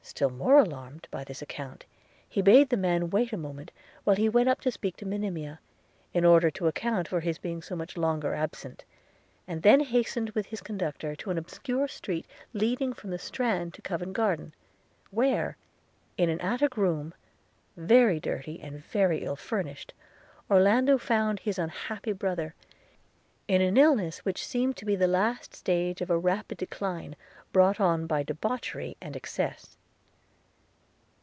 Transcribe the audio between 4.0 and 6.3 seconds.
while he went up to speak to Monimia, in